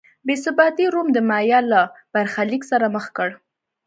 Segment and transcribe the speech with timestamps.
[0.25, 1.81] بې ثباتۍ روم د مایا له
[2.13, 3.29] برخلیک سره مخ کړ.